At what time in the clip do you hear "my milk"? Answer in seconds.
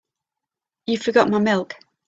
1.31-1.75